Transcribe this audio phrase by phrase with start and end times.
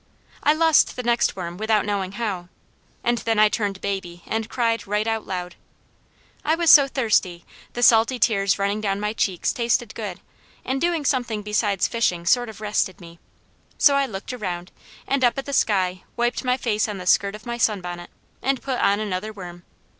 [0.41, 2.49] I lost the next worm without knowing how,
[3.03, 5.53] and then I turned baby and cried right out loud.
[6.43, 10.19] I was so thirsty, the salty tears running down my cheeks tasted good,
[10.65, 13.19] and doing something besides fishing sort of rested me;
[13.77, 14.71] so I looked around
[15.05, 18.09] and up at the sky, wiped my face on the skirt of my sunbonnet,
[18.41, 19.65] and put on another worm.